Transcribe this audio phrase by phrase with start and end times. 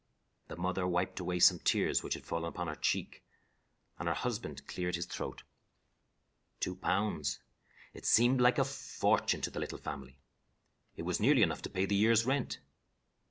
[0.47, 3.23] The mother wiped away some tears which had fallen upon her cheek,
[3.99, 5.43] and her husband cleared his throat.
[6.59, 7.37] Two pounds!
[7.93, 10.19] It seemed like a fortune to the little family.
[10.95, 12.57] It was nearly enough to pay the year's rent.